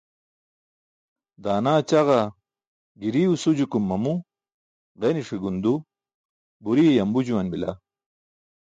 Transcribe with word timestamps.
Daana 1.43 1.73
ćaġa 1.89 2.21
giriw 2.99 3.31
sujukum 3.41 3.83
mamu, 3.89 4.13
ġeniśe 4.99 5.35
gundu, 5.41 5.73
buriye 6.63 6.91
yambu 6.97 7.19
juwan 7.27 7.47
bila. 7.51 7.71